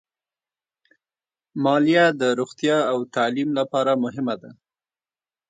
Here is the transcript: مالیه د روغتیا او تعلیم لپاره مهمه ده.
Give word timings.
مالیه 1.63 2.05
د 2.21 2.23
روغتیا 2.39 2.77
او 2.91 2.97
تعلیم 3.15 3.49
لپاره 3.59 3.91
مهمه 4.03 4.35
ده. 4.41 4.49